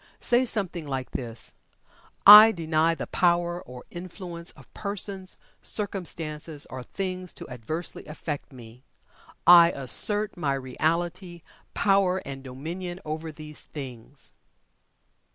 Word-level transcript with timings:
Say 0.19 0.45
something 0.45 0.87
like 0.87 1.11
this, 1.11 1.53
"I 2.25 2.51
DENY 2.53 2.95
the 2.97 3.05
power 3.05 3.61
or 3.61 3.83
influence 3.91 4.49
of 4.53 4.73
persons, 4.73 5.37
circumstances, 5.61 6.65
or 6.71 6.81
things 6.81 7.35
to 7.35 7.47
adversely 7.47 8.07
affect 8.07 8.51
me. 8.51 8.83
I 9.45 9.69
ASSERT 9.69 10.35
my 10.37 10.55
Reality, 10.55 11.43
Power 11.75 12.19
and 12.25 12.43
Dominion 12.43 12.99
over 13.05 13.31
these 13.31 13.61
things." 13.61 14.33